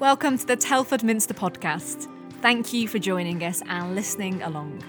[0.00, 2.08] Welcome to the Telford Minster podcast.
[2.40, 4.82] Thank you for joining us and listening along.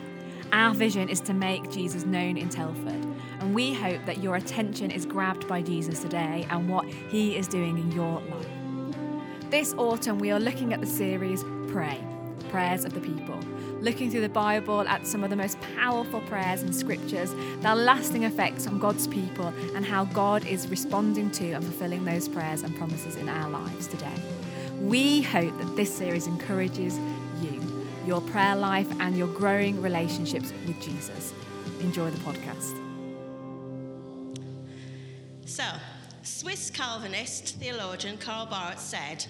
[0.53, 3.05] Our vision is to make Jesus known in Telford,
[3.41, 7.49] and we hope that your attention is grabbed by Jesus today and what he is
[7.49, 9.49] doing in your life.
[9.49, 12.01] This autumn, we are looking at the series Pray
[12.49, 13.37] Prayers of the People,
[13.81, 18.23] looking through the Bible at some of the most powerful prayers and scriptures, their lasting
[18.23, 22.73] effects on God's people, and how God is responding to and fulfilling those prayers and
[22.77, 24.15] promises in our lives today.
[24.81, 26.97] We hope that this series encourages
[27.41, 31.33] you, your prayer life, and your growing relationships with Jesus.
[31.81, 32.77] Enjoy the podcast.
[35.45, 35.63] So,
[36.23, 39.25] Swiss Calvinist theologian Karl Barth said,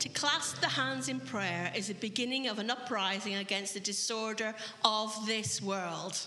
[0.00, 4.54] to clasp the hands in prayer is the beginning of an uprising against the disorder
[4.82, 6.18] of this world.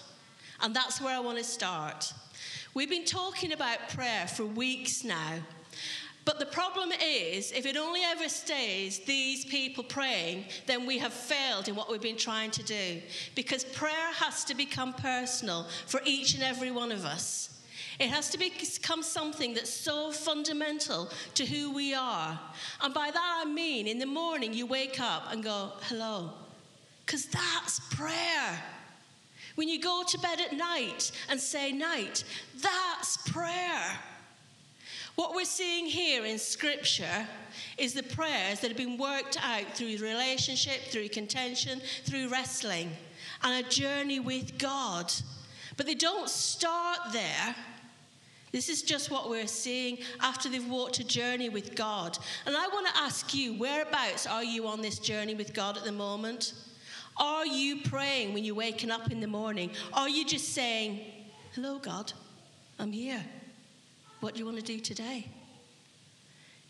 [0.62, 2.14] And that's where I want to start.
[2.76, 5.40] We've been talking about prayer for weeks now.
[6.26, 11.12] But the problem is, if it only ever stays these people praying, then we have
[11.12, 13.02] failed in what we've been trying to do.
[13.36, 17.50] Because prayer has to become personal for each and every one of us.
[18.00, 22.40] It has to become something that's so fundamental to who we are.
[22.82, 26.32] And by that I mean, in the morning you wake up and go, hello.
[27.06, 28.64] Because that's prayer.
[29.56, 32.24] When you go to bed at night and say night,
[32.62, 34.00] that's prayer.
[35.16, 37.28] What we're seeing here in Scripture
[37.78, 42.92] is the prayers that have been worked out through relationship, through contention, through wrestling,
[43.44, 45.14] and a journey with God.
[45.78, 47.56] But they don't start there.
[48.52, 52.18] This is just what we're seeing after they've walked a journey with God.
[52.46, 55.84] And I want to ask you, whereabouts are you on this journey with God at
[55.84, 56.54] the moment?
[57.18, 59.72] Are you praying when you're waking up in the morning?
[59.94, 61.00] Are you just saying,
[61.54, 62.14] Hello, God,
[62.80, 63.24] I'm here?
[64.24, 65.28] What do you want to do today?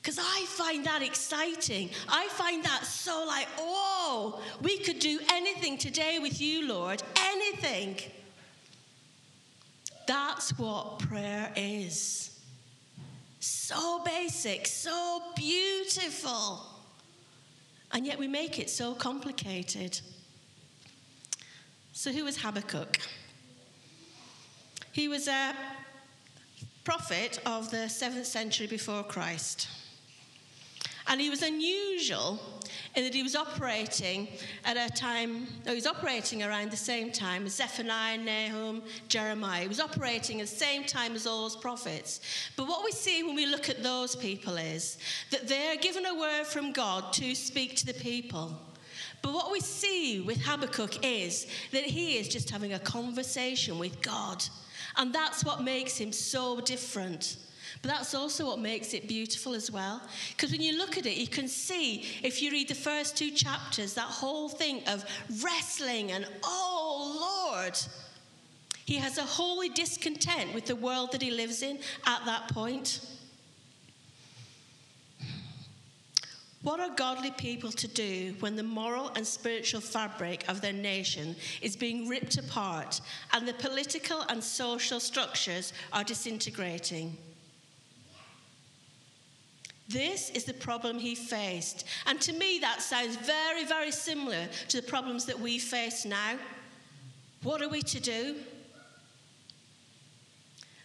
[0.02, 1.92] Because I find that exciting.
[2.10, 7.04] I find that so like, oh, we could do anything today with you, Lord.
[7.16, 7.98] Anything.
[10.08, 12.40] That's what prayer is.
[13.40, 16.66] So basic, so beautiful.
[17.92, 20.02] And yet we make it so complicated.
[21.92, 22.98] So, who was Habakkuk?
[24.92, 25.54] He was a
[26.84, 29.68] prophet of the 7th century before Christ.
[31.08, 32.40] And he was unusual
[32.96, 34.28] in that he was operating
[34.66, 39.64] at a time, he was operating around the same time as Zephaniah, Nahum, Jeremiah.
[39.64, 42.22] He was operating at the same time as all those prophets.
[42.56, 44.98] But what we see when we look at those people is
[45.32, 48.58] that they're given a word from God to speak to the people.
[49.22, 54.02] But what we see with Habakkuk is that he is just having a conversation with
[54.02, 54.44] God.
[54.98, 57.38] And that's what makes him so different.
[57.82, 60.02] But that's also what makes it beautiful as well.
[60.32, 63.32] Because when you look at it, you can see, if you read the first two
[63.32, 65.04] chapters, that whole thing of
[65.44, 67.78] wrestling and, oh Lord.
[68.86, 73.00] He has a holy discontent with the world that he lives in at that point.
[76.64, 81.36] What are godly people to do when the moral and spiritual fabric of their nation
[81.62, 83.02] is being ripped apart
[83.34, 87.18] and the political and social structures are disintegrating?
[89.90, 91.86] This is the problem he faced.
[92.08, 96.38] And to me, that sounds very, very similar to the problems that we face now.
[97.44, 98.38] What are we to do?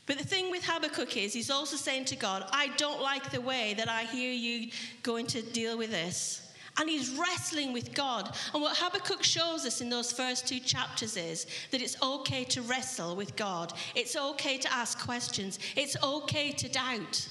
[0.09, 3.43] But the thing with Habakkuk is, he's also saying to God, I don't like the
[3.43, 4.71] way that I hear you
[5.03, 6.51] going to deal with this.
[6.79, 8.35] And he's wrestling with God.
[8.55, 12.63] And what Habakkuk shows us in those first two chapters is that it's okay to
[12.63, 17.29] wrestle with God, it's okay to ask questions, it's okay to doubt.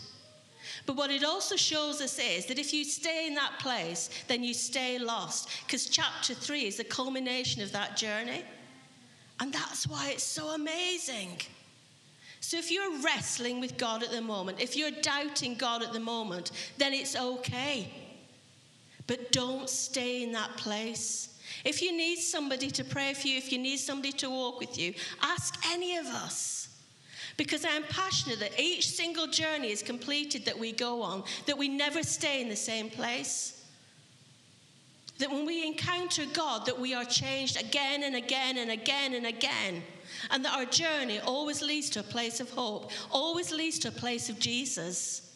[0.86, 4.44] But what it also shows us is that if you stay in that place, then
[4.44, 5.50] you stay lost.
[5.66, 8.44] Because chapter three is the culmination of that journey.
[9.40, 11.42] And that's why it's so amazing.
[12.40, 16.00] So if you're wrestling with God at the moment, if you're doubting God at the
[16.00, 17.92] moment, then it's okay.
[19.08, 21.40] But don't stay in that place.
[21.64, 24.78] If you need somebody to pray for you, if you need somebody to walk with
[24.78, 26.70] you, ask any of us.
[27.38, 31.68] Because I'm passionate that each single journey is completed that we go on, that we
[31.68, 33.64] never stay in the same place.
[35.20, 39.26] That when we encounter God, that we are changed again and again and again and
[39.26, 39.84] again
[40.32, 43.92] and that our journey always leads to a place of hope, always leads to a
[43.92, 45.34] place of Jesus.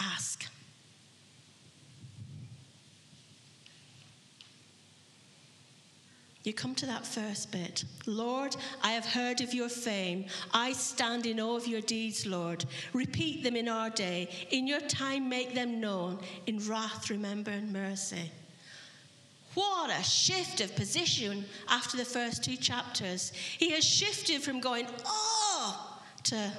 [0.00, 0.44] Ask.
[6.44, 7.84] You come to that first bit.
[8.06, 10.24] Lord, I have heard of your fame.
[10.54, 12.64] I stand in awe of your deeds, Lord.
[12.94, 14.30] Repeat them in our day.
[14.50, 16.20] In your time, make them known.
[16.46, 18.30] In wrath, remember and mercy.
[19.54, 23.32] What a shift of position after the first two chapters.
[23.58, 26.34] He has shifted from going, oh, to,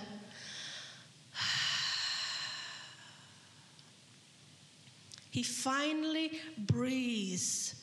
[5.31, 7.75] he finally breathes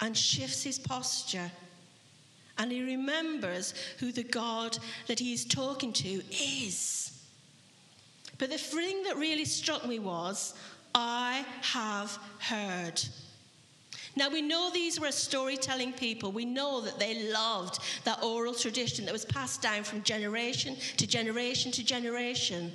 [0.00, 1.50] and shifts his posture.
[2.58, 7.18] And he remembers who the God that he's talking to is.
[8.36, 10.52] But the thing that really struck me was,
[10.94, 13.02] I have heard.
[14.16, 16.32] Now, we know these were storytelling people.
[16.32, 21.06] We know that they loved that oral tradition that was passed down from generation to
[21.06, 22.72] generation to generation.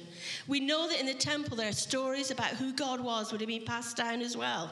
[0.47, 3.49] We know that in the temple, there are stories about who God was would have
[3.49, 4.69] been passed down as well,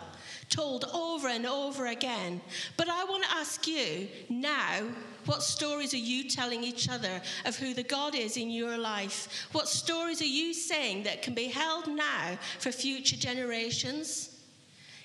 [0.49, 2.41] told over and over again.
[2.77, 4.83] But I want to ask you now
[5.25, 9.47] what stories are you telling each other of who the God is in your life?
[9.51, 14.32] What stories are you saying that can be held now for future generations?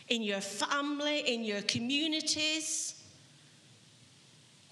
[0.09, 3.03] In your family, in your communities?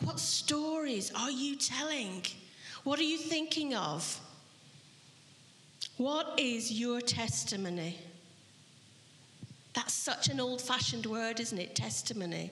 [0.04, 2.22] What stories are you telling?
[2.84, 4.20] What are you thinking of?
[5.96, 7.98] What is your testimony?
[9.74, 11.74] That's such an old fashioned word, isn't it?
[11.74, 12.50] Testimony.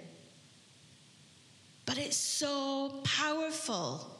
[1.87, 4.11] But it's so powerful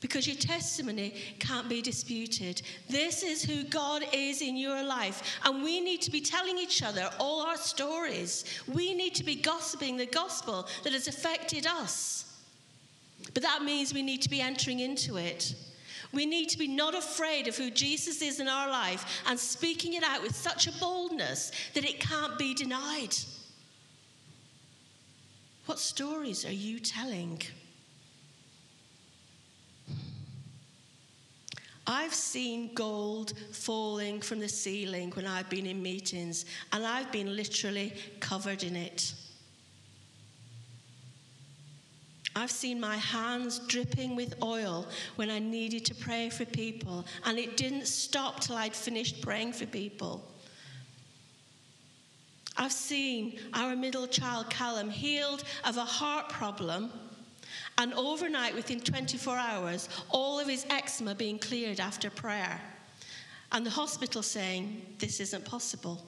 [0.00, 2.62] because your testimony can't be disputed.
[2.88, 5.22] This is who God is in your life.
[5.44, 8.44] And we need to be telling each other all our stories.
[8.66, 12.24] We need to be gossiping the gospel that has affected us.
[13.34, 15.54] But that means we need to be entering into it.
[16.12, 19.94] We need to be not afraid of who Jesus is in our life and speaking
[19.94, 23.14] it out with such a boldness that it can't be denied.
[25.66, 27.42] What stories are you telling?
[31.86, 37.34] I've seen gold falling from the ceiling when I've been in meetings, and I've been
[37.34, 39.14] literally covered in it.
[42.36, 44.86] I've seen my hands dripping with oil
[45.16, 49.54] when I needed to pray for people, and it didn't stop till I'd finished praying
[49.54, 50.24] for people.
[52.56, 56.92] I've seen our middle child, Callum, healed of a heart problem
[57.80, 62.60] and overnight, within 24 hours, all of his eczema being cleared after prayer.
[63.52, 66.04] And the hospital saying, This isn't possible.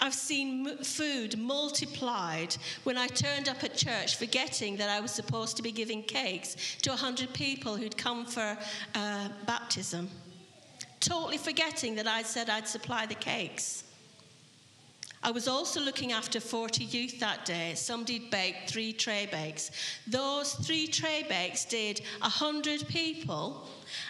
[0.00, 5.56] I've seen food multiplied when I turned up at church forgetting that I was supposed
[5.58, 8.56] to be giving cakes to 100 people who'd come for
[8.94, 10.08] uh, baptism.
[11.00, 13.84] Totally forgetting that I'd said I'd supply the cakes.
[15.22, 17.72] I was also looking after 40 youth that day.
[17.74, 19.72] Somebody baked three tray bakes.
[20.06, 23.66] Those three tray bakes did 100 people.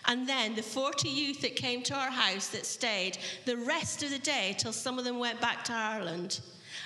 [0.06, 4.10] And then the 40 youth that came to our house that stayed the rest of
[4.10, 6.40] the day till some of them went back to Ireland.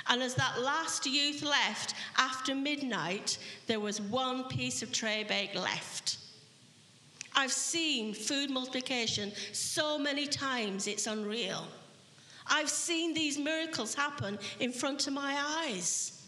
[0.08, 5.54] And as that last youth left after midnight, there was one piece of tray bake
[5.54, 6.18] left.
[7.34, 11.66] I've seen food multiplication so many times, it's unreal.
[12.46, 16.22] I've seen these miracles happen in front of my eyes.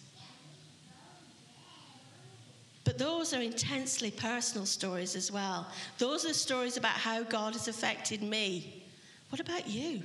[2.84, 5.66] But those are intensely personal stories as well.
[5.99, 8.84] Those are stories about how God has affected me.
[9.31, 10.03] What about you?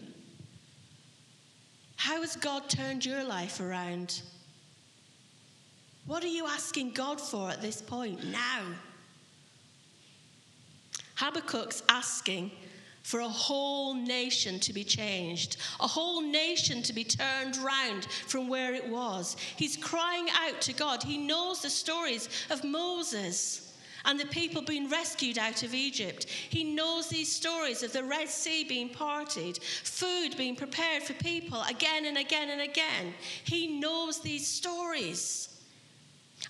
[1.97, 4.21] How has God turned your life around?
[6.05, 8.61] What are you asking God for at this point now?
[11.17, 12.51] Habakkuk's asking
[13.03, 18.47] for a whole nation to be changed, a whole nation to be turned round from
[18.47, 19.35] where it was.
[19.55, 21.03] He's crying out to God.
[21.03, 23.73] He knows the stories of Moses
[24.05, 26.25] and the people being rescued out of Egypt.
[26.49, 31.61] He knows these stories of the Red Sea being parted, food being prepared for people
[31.69, 33.13] again and again and again.
[33.43, 35.49] He knows these stories.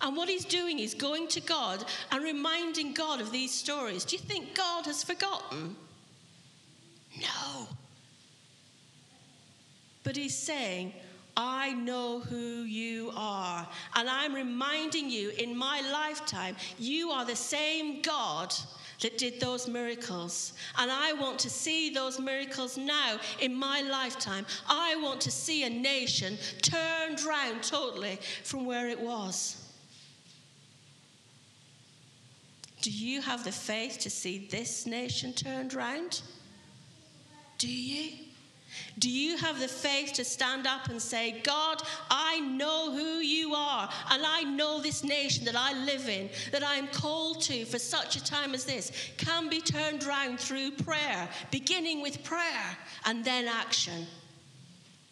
[0.02, 4.06] And what he's doing is going to God and reminding God of these stories.
[4.06, 5.76] Do you think God has forgotten?
[7.18, 7.68] No.
[10.04, 10.94] But he's saying,
[11.36, 13.68] I know who you are.
[13.96, 18.54] And I'm reminding you in my lifetime, you are the same God
[19.02, 20.54] that did those miracles.
[20.78, 24.46] And I want to see those miracles now in my lifetime.
[24.68, 29.66] I want to see a nation turned round totally from where it was.
[32.82, 36.22] Do you have the faith to see this nation turned round?
[37.60, 38.14] Do you?
[38.98, 43.54] Do you have the faith to stand up and say, God, I know who you
[43.54, 47.66] are, and I know this nation that I live in, that I am called to
[47.66, 52.78] for such a time as this, can be turned round through prayer, beginning with prayer
[53.06, 54.08] and then action?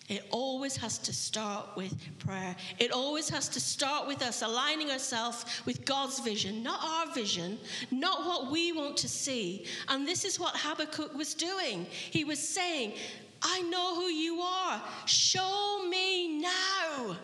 [0.07, 2.55] It always has to start with prayer.
[2.79, 7.57] It always has to start with us aligning ourselves with God's vision, not our vision,
[7.91, 9.65] not what we want to see.
[9.89, 11.85] And this is what Habakkuk was doing.
[11.89, 12.93] He was saying,
[13.41, 14.81] I know who you are.
[15.05, 17.17] Show me now.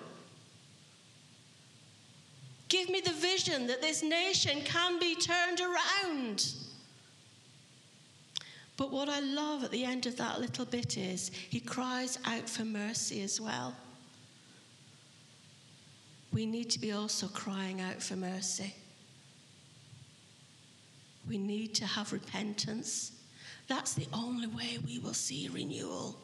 [2.68, 6.54] Give me the vision that this nation can be turned around.
[8.76, 12.50] But what I love at the end of that little bit is he cries out
[12.50, 13.76] for mercy as well.
[16.32, 18.74] We need to be also crying out for mercy.
[21.30, 23.12] We need to have repentance.
[23.68, 26.18] That's the only way we will see renewal.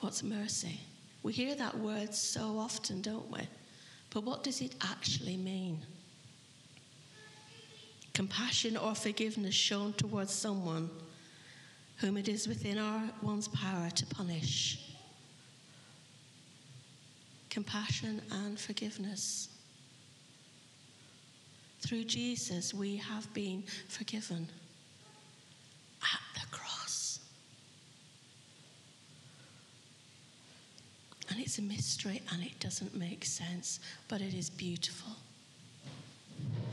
[0.00, 0.80] What's mercy?
[1.22, 3.46] We hear that word so often, don't we?
[4.10, 5.82] But what does it actually mean?
[8.14, 10.90] Compassion or forgiveness shown towards someone
[11.96, 14.78] whom it is within our one's power to punish.
[17.48, 19.48] Compassion and forgiveness.
[21.80, 24.48] Through Jesus, we have been forgiven
[26.02, 27.20] at the cross.
[31.28, 35.16] And it's a mystery and it doesn't make sense, but it is beautiful.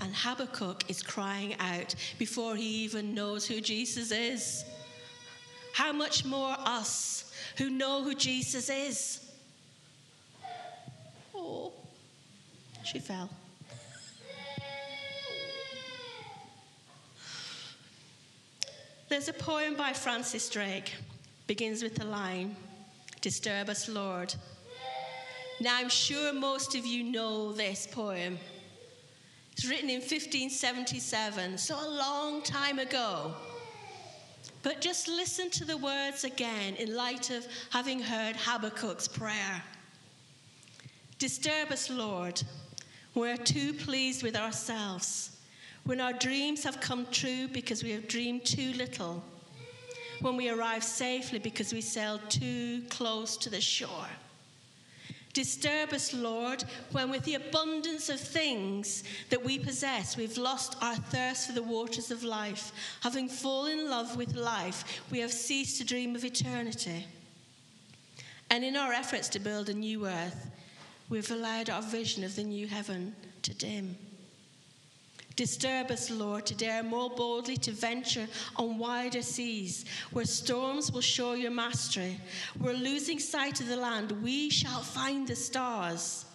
[0.10, 4.66] And Habakkuk is crying out before he even knows who Jesus is.
[5.72, 9.24] How much more us who know who Jesus is?
[11.36, 11.72] Oh,
[12.84, 13.30] she fell.
[19.10, 20.96] There's a poem by Francis Drake,
[21.46, 22.56] begins with the line,
[23.22, 24.34] Disturb us, Lord.
[25.62, 28.39] Now, I'm sure most of you know this poem.
[29.60, 33.34] It's written in 1577, so a long time ago.
[34.63, 39.62] But just listen to the words again in light of having heard Habakkuk's prayer.
[41.18, 42.42] Disturb us, Lord.
[43.16, 45.36] We're too pleased with ourselves.
[45.84, 49.22] When our dreams have come true because we have dreamed too little.
[50.22, 54.08] When we arrive safely because we sailed too close to the shore.
[55.33, 60.95] Disturb us, Lord, when with the abundance of things that we possess, we've lost our
[60.95, 62.71] thirst for the waters of life.
[63.01, 67.05] Having fallen in love with life, we have ceased to dream of eternity.
[68.50, 70.50] And in our efforts to build a new earth,
[71.09, 73.95] we've allowed our vision of the new heaven to dim.
[75.39, 78.27] Disturb us, Lord, to dare more boldly to venture
[78.58, 82.19] on wider seas, where storms will show your mastery.
[82.58, 86.25] Where losing sight of the land, we shall find the stars.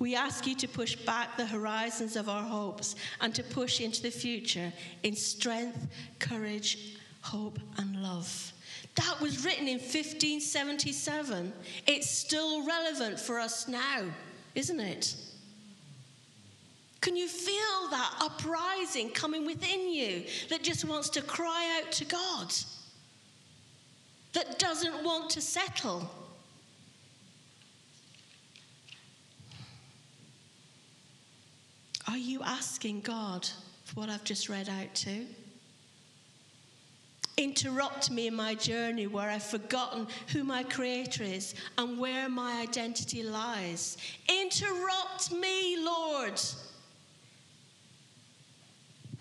[0.00, 4.02] We ask you to push back the horizons of our hopes and to push into
[4.02, 4.72] the future
[5.04, 5.86] in strength,
[6.18, 8.52] courage, hope, and love.
[8.96, 11.52] That was written in 1577.
[11.86, 14.06] It's still relevant for us now,
[14.56, 15.14] isn't it?
[17.00, 22.04] Can you feel that uprising coming within you that just wants to cry out to
[22.04, 22.52] God?
[24.32, 26.08] That doesn't want to settle?
[32.08, 33.48] Are you asking God
[33.84, 35.24] for what I've just read out to?
[37.36, 42.60] Interrupt me in my journey where I've forgotten who my Creator is and where my
[42.60, 43.96] identity lies.
[44.28, 46.38] Interrupt me, Lord.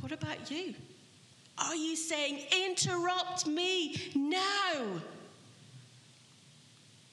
[0.01, 0.74] What about you?
[1.58, 5.01] Are you saying, interrupt me now?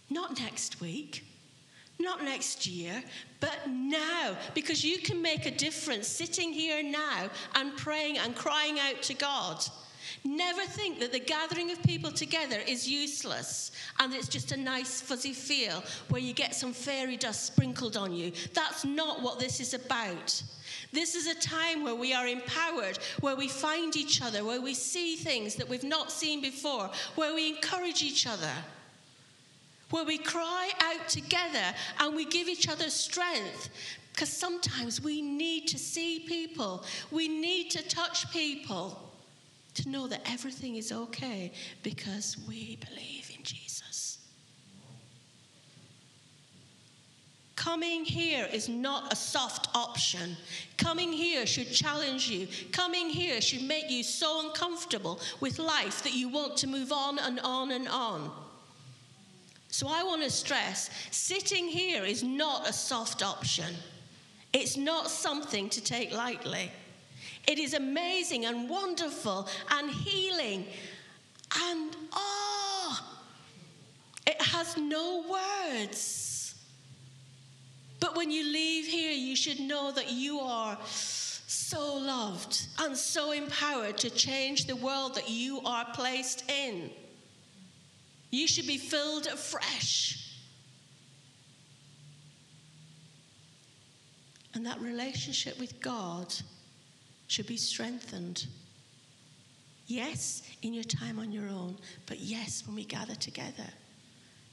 [0.08, 1.24] Not next week,
[1.98, 3.02] not next year,
[3.40, 8.78] but now, because you can make a difference sitting here now and praying and crying
[8.78, 9.64] out to God.
[10.24, 15.00] Never think that the gathering of people together is useless and it's just a nice
[15.00, 18.32] fuzzy feel where you get some fairy dust sprinkled on you.
[18.54, 20.42] That's not what this is about.
[20.92, 24.74] This is a time where we are empowered, where we find each other, where we
[24.74, 28.52] see things that we've not seen before, where we encourage each other,
[29.90, 33.68] where we cry out together and we give each other strength.
[34.12, 39.02] Because sometimes we need to see people, we need to touch people
[39.74, 41.52] to know that everything is okay
[41.82, 44.18] because we believe in Jesus.
[47.56, 50.36] Coming here is not a soft option.
[50.76, 52.46] Coming here should challenge you.
[52.70, 57.18] Coming here should make you so uncomfortable with life that you want to move on
[57.18, 58.30] and on and on.
[59.68, 63.74] So I want to stress sitting here is not a soft option.
[64.52, 66.70] It's not something to take lightly.
[67.48, 70.66] It is amazing and wonderful and healing
[71.68, 73.00] and oh,
[74.26, 76.25] it has no words.
[78.06, 83.32] But when you leave here, you should know that you are so loved and so
[83.32, 86.92] empowered to change the world that you are placed in.
[88.30, 90.38] You should be filled afresh.
[94.54, 96.32] And that relationship with God
[97.26, 98.46] should be strengthened.
[99.88, 103.66] Yes, in your time on your own, but yes, when we gather together.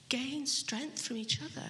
[0.10, 1.70] Gain strength from each other.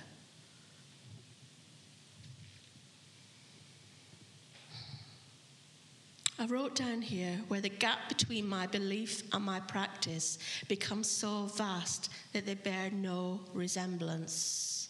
[6.39, 11.45] I wrote down here where the gap between my belief and my practice becomes so
[11.45, 14.89] vast that they bear no resemblance.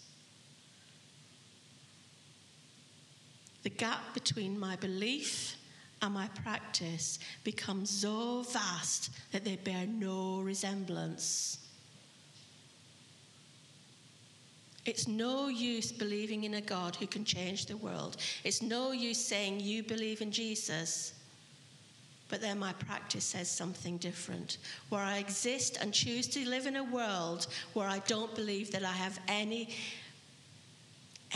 [3.64, 5.58] The gap between my belief
[6.02, 11.60] and my practice becomes so vast that they bear no resemblance.
[14.86, 18.18] It's no use believing in a God who can change the world.
[18.44, 21.14] It's no use saying you believe in Jesus,
[22.34, 24.58] but then my practice says something different.
[24.90, 28.84] Where I exist and choose to live in a world where I don't believe that
[28.84, 29.70] I have any,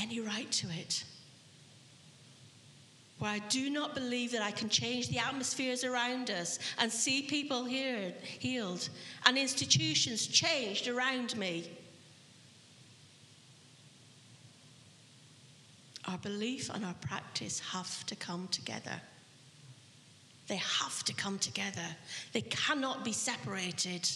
[0.01, 1.03] any right to it
[3.19, 7.21] where I do not believe that I can change the atmospheres around us and see
[7.21, 8.89] people here, healed
[9.27, 11.69] and institutions changed around me.
[16.05, 18.99] Our belief and our practice have to come together.
[20.47, 21.85] They have to come together.
[22.31, 24.09] They cannot be separated.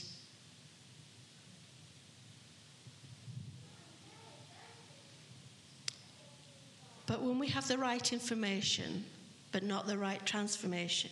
[7.05, 9.03] But when we have the right information,
[9.51, 11.09] but not the right transformation,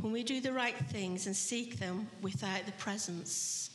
[0.00, 3.70] when we do the right things and seek them without the presence,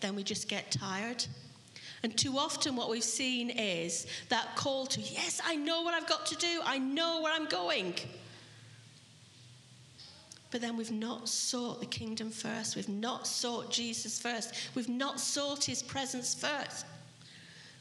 [0.00, 1.26] then we just get tired.
[2.04, 6.06] And too often, what we've seen is that call to, yes, I know what I've
[6.06, 7.94] got to do, I know where I'm going.
[10.54, 15.18] But then we've not sought the kingdom first, we've not sought Jesus first, we've not
[15.18, 16.86] sought his presence first.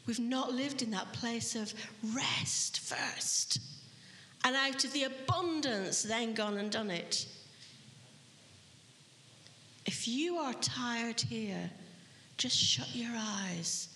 [0.08, 1.72] We've not lived in that place of
[2.16, 3.60] rest first.
[4.44, 7.28] And out of the abundance, then gone and done it.
[9.86, 11.70] If you are tired here,
[12.38, 13.90] just shut your eyes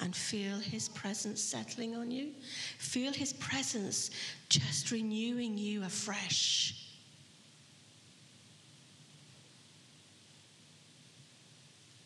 [0.00, 2.30] and feel His presence settling on you.
[2.78, 4.10] Feel His presence
[4.48, 6.79] just renewing you afresh.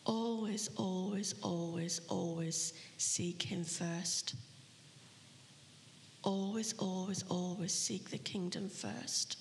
[0.05, 4.35] Always, always, always, always seek Him first.
[6.23, 9.37] Always, always, always seek the kingdom first.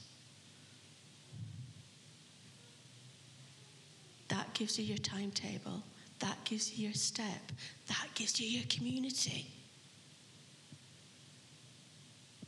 [4.29, 5.83] That gives you your timetable.
[6.20, 7.53] That gives you your step.
[7.88, 9.50] That gives you your community.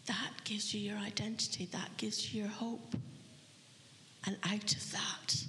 [0.07, 1.69] That gives you your identity.
[1.73, 2.95] That gives you your hope.
[4.27, 5.45] And out of that,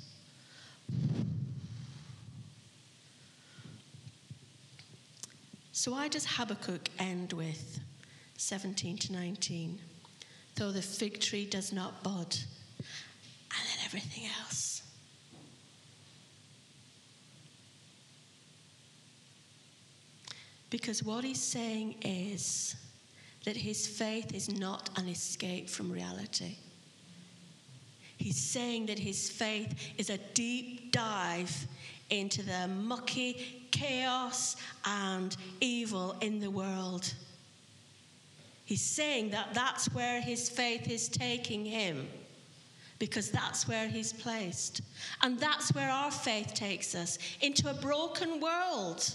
[5.77, 7.79] So, why does Habakkuk end with
[8.37, 9.77] 17 to 19?
[10.55, 12.35] Though the fig tree does not bud,
[12.79, 14.81] and then everything else.
[20.71, 22.75] Because what he's saying is
[23.45, 26.55] that his faith is not an escape from reality.
[28.17, 31.67] He's saying that his faith is a deep dive
[32.09, 37.13] into the mucky chaos and evil in the world.
[38.65, 42.08] He's saying that that's where his faith is taking him
[42.99, 44.82] because that's where he's placed.
[45.21, 49.13] And that's where our faith takes us into a broken world.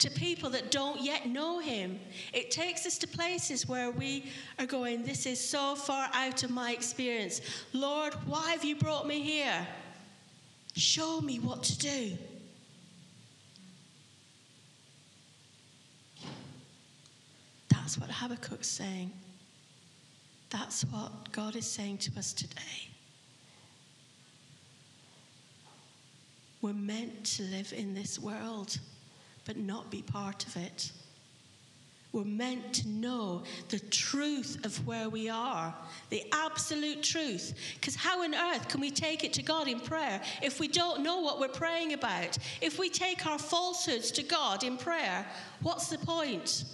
[0.00, 1.98] To people that don't yet know him.
[2.34, 4.26] It takes us to places where we
[4.58, 7.40] are going, This is so far out of my experience.
[7.72, 9.66] Lord, why have you brought me here?
[10.74, 12.18] Show me what to do.
[17.86, 19.12] That's what Habakkuk's saying.
[20.50, 22.88] That's what God is saying to us today.
[26.60, 28.76] We're meant to live in this world,
[29.44, 30.90] but not be part of it.
[32.10, 35.72] We're meant to know the truth of where we are,
[36.10, 37.54] the absolute truth.
[37.76, 41.04] Because how on earth can we take it to God in prayer if we don't
[41.04, 42.36] know what we're praying about?
[42.60, 45.24] If we take our falsehoods to God in prayer,
[45.62, 46.64] what's the point?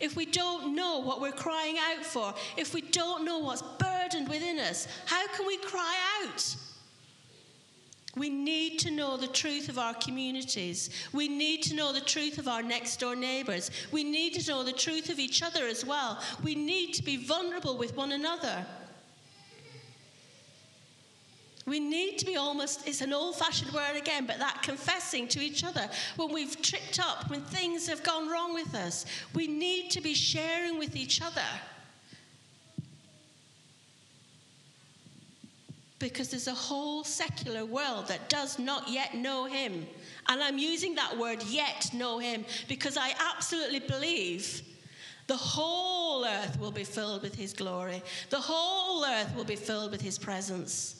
[0.00, 4.28] If we don't know what we're crying out for, if we don't know what's burdened
[4.28, 6.56] within us, how can we cry out?
[8.16, 10.90] We need to know the truth of our communities.
[11.12, 13.70] We need to know the truth of our next door neighbours.
[13.92, 16.20] We need to know the truth of each other as well.
[16.42, 18.66] We need to be vulnerable with one another.
[21.68, 25.40] We need to be almost, it's an old fashioned word again, but that confessing to
[25.40, 29.04] each other when we've tripped up, when things have gone wrong with us.
[29.34, 31.42] We need to be sharing with each other.
[35.98, 39.86] because there's a whole secular world that does not yet know him.
[40.28, 44.62] And I'm using that word yet know him because I absolutely believe
[45.26, 49.90] the whole earth will be filled with his glory, the whole earth will be filled
[49.90, 50.97] with his presence.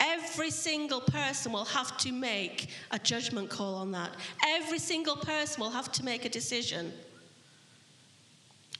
[0.00, 4.12] Every single person will have to make a judgment call on that.
[4.46, 6.92] Every single person will have to make a decision.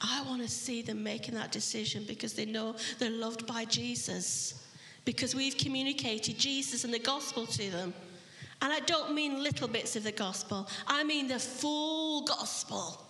[0.01, 4.65] I want to see them making that decision because they know they're loved by Jesus
[5.03, 7.93] because we've communicated Jesus and the gospel to them.
[8.61, 13.05] And I don't mean little bits of the gospel, I mean the full gospel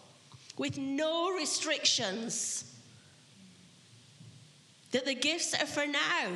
[0.57, 2.65] with no restrictions.
[4.91, 6.31] That the gifts are for now.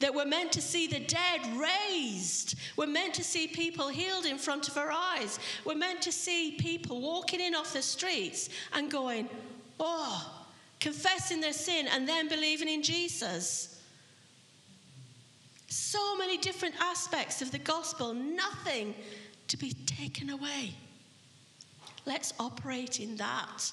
[0.00, 2.56] That we're meant to see the dead raised.
[2.76, 5.38] We're meant to see people healed in front of our eyes.
[5.64, 9.28] We're meant to see people walking in off the streets and going,
[9.80, 10.46] oh,
[10.80, 13.80] confessing their sin and then believing in Jesus.
[15.68, 18.94] So many different aspects of the gospel, nothing
[19.48, 20.74] to be taken away.
[22.04, 23.72] Let's operate in that.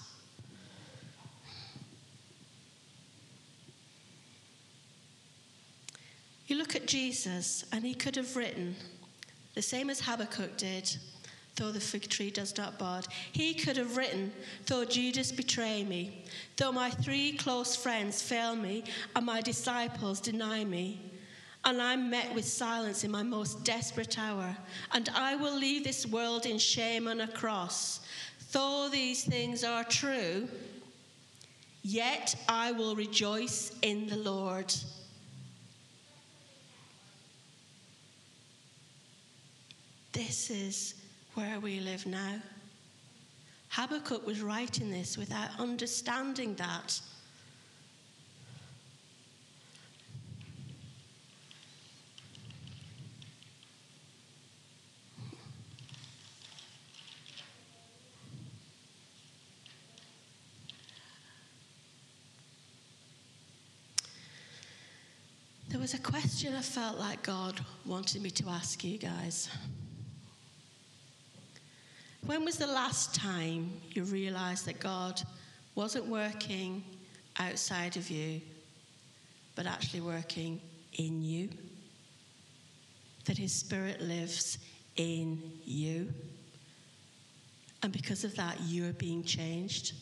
[6.53, 8.75] You look at Jesus, and he could have written,
[9.55, 10.97] the same as Habakkuk did,
[11.55, 13.07] though the fig tree does not bud.
[13.31, 14.31] He could have written,
[14.67, 16.23] though Judas betray me,
[16.57, 18.83] though my three close friends fail me,
[19.15, 21.01] and my disciples deny me
[21.65, 24.55] and I'm met with silence in my most desperate hour,
[24.91, 28.01] and I will leave this world in shame on a cross.
[28.51, 30.47] Though these things are true,
[31.81, 34.71] yet I will rejoice in the Lord.
[40.13, 40.93] This is
[41.33, 42.35] where we live now.
[43.69, 47.01] Habakkuk was writing this without understanding that.
[65.69, 69.49] There was a question I felt like God wanted me to ask you guys.
[72.25, 75.21] When was the last time you realized that God
[75.75, 76.83] wasn't working
[77.37, 78.41] outside of you,
[79.55, 80.61] but actually working
[80.93, 81.49] in you?
[83.25, 84.57] That His Spirit lives
[84.95, 86.13] in you?
[87.81, 89.93] And because of that, you're being changed?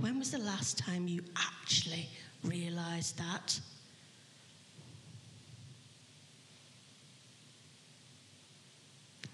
[0.00, 2.08] When was the last time you actually
[2.44, 3.58] realized that.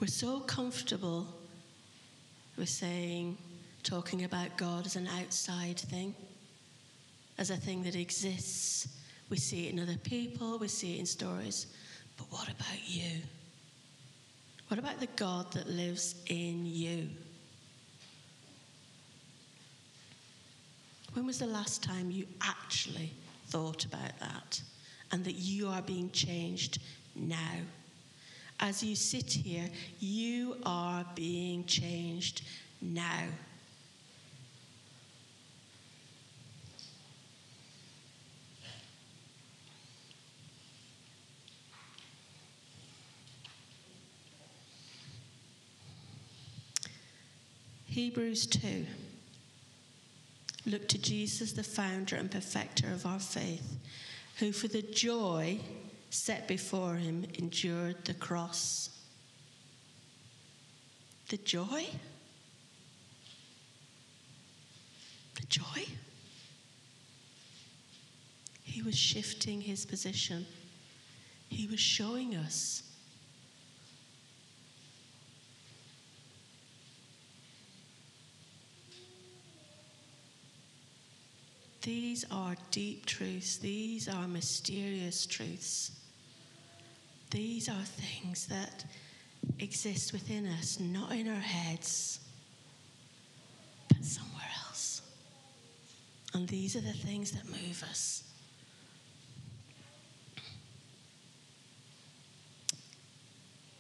[0.01, 1.27] We're so comfortable
[2.57, 3.37] with saying,
[3.83, 6.15] talking about God as an outside thing,
[7.37, 8.89] as a thing that exists.
[9.29, 11.67] We see it in other people, we see it in stories.
[12.17, 13.21] But what about you?
[14.69, 17.11] What about the God that lives in you?
[21.13, 23.13] When was the last time you actually
[23.49, 24.63] thought about that
[25.13, 26.79] and that you are being changed
[27.15, 27.37] now?
[28.63, 29.71] As you sit here,
[30.01, 32.43] you are being changed
[32.83, 33.25] now.
[47.87, 48.87] Hebrews 2.
[50.67, 53.79] Look to Jesus, the founder and perfecter of our faith,
[54.39, 55.61] who for the joy
[56.11, 58.91] set before him endured the cross.
[61.29, 61.87] The joy?
[65.37, 65.87] The joy?
[68.65, 70.47] He was shifting his position.
[71.49, 72.83] He was showing us.
[81.83, 86.00] These are deep truths, these are mysterious truths.
[87.31, 88.85] These are things that
[89.59, 92.21] exist within us, not in our heads,
[93.89, 95.03] but somewhere else.
[96.35, 98.25] And these are the things that move us.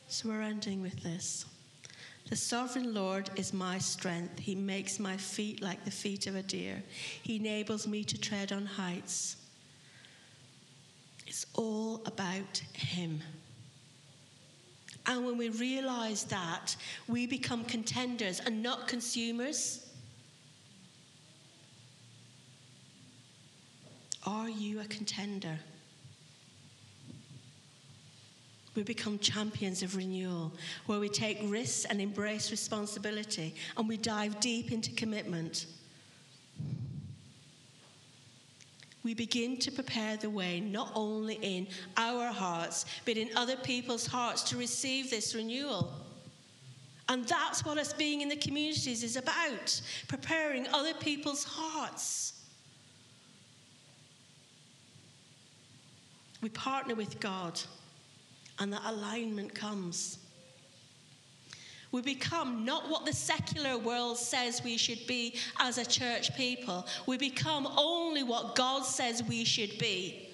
[0.09, 1.47] So we're ending with this.
[2.29, 4.39] The sovereign Lord is my strength.
[4.39, 6.83] He makes my feet like the feet of a deer.
[7.23, 9.37] He enables me to tread on heights.
[11.27, 13.23] It's all about Him.
[15.07, 16.77] And when we realize that,
[17.09, 19.87] we become contenders and not consumers.
[24.27, 25.59] Are you a contender?
[28.75, 30.53] We become champions of renewal,
[30.87, 35.67] where we take risks and embrace responsibility, and we dive deep into commitment.
[39.03, 44.07] We begin to prepare the way not only in our hearts, but in other people's
[44.07, 45.91] hearts to receive this renewal.
[47.09, 52.35] And that's what us being in the communities is about preparing other people's hearts.
[56.43, 57.61] We partner with God
[58.59, 60.19] and that alignment comes.
[61.93, 66.87] We become not what the secular world says we should be as a church people.
[67.07, 70.29] We become only what God says we should be.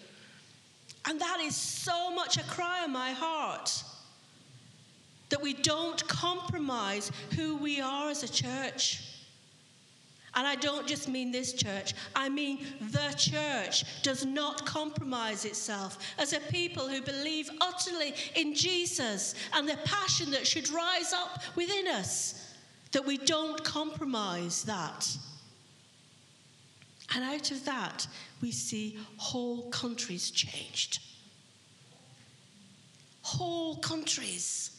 [1.08, 3.82] And that is so much a cry in my heart
[5.28, 9.15] that we don't compromise who we are as a church.
[10.36, 12.58] And I don't just mean this church, I mean
[12.90, 19.66] the church does not compromise itself as a people who believe utterly in Jesus and
[19.66, 22.52] the passion that should rise up within us,
[22.92, 25.16] that we don't compromise that.
[27.14, 28.06] And out of that,
[28.42, 30.98] we see whole countries changed.
[33.22, 34.75] Whole countries.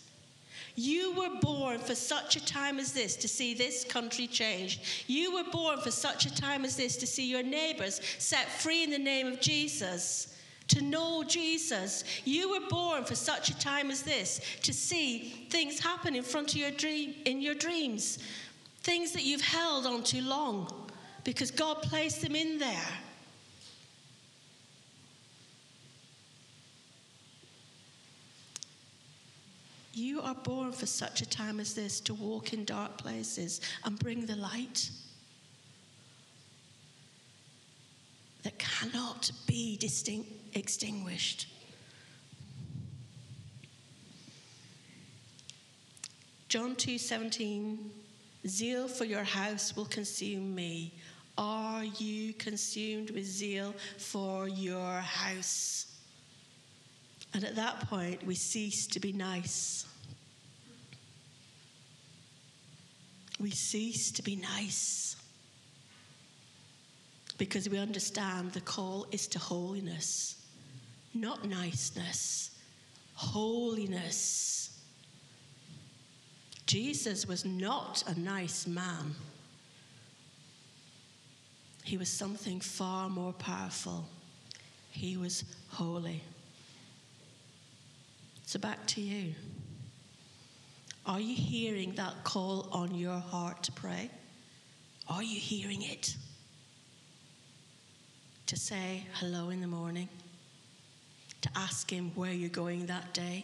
[0.80, 4.82] You were born for such a time as this to see this country changed.
[5.08, 8.84] You were born for such a time as this to see your neighbors set free
[8.84, 10.36] in the name of Jesus
[10.68, 12.04] to know Jesus.
[12.26, 16.52] You were born for such a time as this to see things happen in front
[16.52, 18.20] of your dream in your dreams.
[18.82, 20.92] Things that you've held on too long
[21.24, 22.88] because God placed them in there.
[29.98, 33.98] You are born for such a time as this to walk in dark places and
[33.98, 34.92] bring the light
[38.44, 41.48] that cannot be distinct, extinguished.
[46.48, 47.90] John 2:17
[48.46, 50.94] Zeal for your house will consume me.
[51.40, 55.97] Are you consumed with zeal for your house?
[57.34, 59.86] And at that point, we cease to be nice.
[63.40, 65.16] We cease to be nice
[67.38, 70.36] because we understand the call is to holiness,
[71.13, 72.52] not niceness,
[73.13, 74.80] holiness.
[76.66, 79.16] Jesus was not a nice man.
[81.84, 84.06] He was something far more powerful.
[84.92, 86.22] He was holy.
[88.48, 89.34] So back to you.
[91.06, 94.10] Are you hearing that call on your heart to pray?
[95.10, 96.16] Are you hearing it?
[98.46, 100.08] To say hello in the morning?
[101.42, 103.44] To ask Him where you're going that day?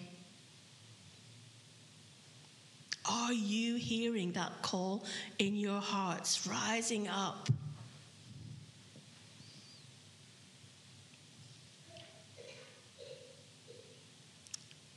[3.05, 5.03] Are you hearing that call
[5.37, 7.49] in your hearts rising up?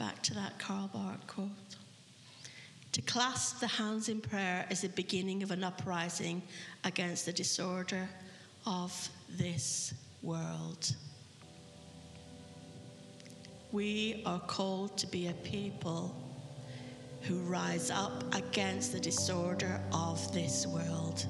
[0.07, 1.49] Back to that Karl Barth quote.
[2.92, 6.42] To clasp the hands in prayer is the beginning of an uprising
[6.85, 8.09] against the disorder
[8.66, 8.92] of
[9.29, 10.95] this world.
[13.73, 16.14] We are called to be a people
[17.23, 21.27] who rise up against the disorder of this world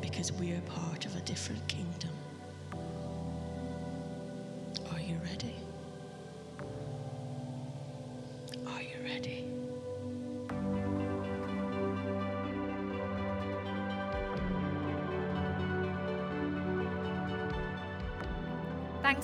[0.00, 2.12] because we are part of a different kingdom.
[4.92, 5.56] Are you ready?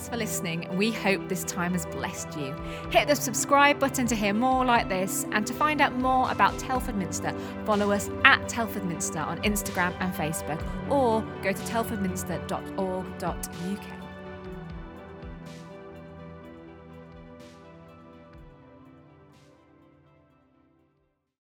[0.07, 0.69] For listening.
[0.77, 2.53] We hope this time has blessed you.
[2.91, 6.57] Hit the subscribe button to hear more like this and to find out more about
[6.57, 13.96] Telford Minster, follow us at Telford Minster on Instagram and Facebook or go to telfordminster.org.uk.